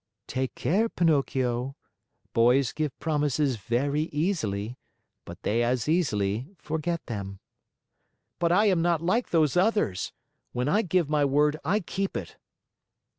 "Take 0.25 0.55
care, 0.55 0.89
Pinocchio! 0.89 1.75
Boys 2.33 2.71
give 2.71 2.97
promises 2.99 3.57
very 3.57 4.05
easily, 4.11 4.79
but 5.25 5.39
they 5.43 5.61
as 5.61 5.87
easily 5.87 6.47
forget 6.57 7.05
them." 7.05 7.37
"But 8.39 8.51
I 8.51 8.65
am 8.65 8.81
not 8.81 9.03
like 9.03 9.29
those 9.29 9.55
others. 9.55 10.11
When 10.53 10.67
I 10.67 10.81
give 10.81 11.07
my 11.07 11.23
word 11.23 11.57
I 11.63 11.81
keep 11.81 12.17
it." 12.17 12.37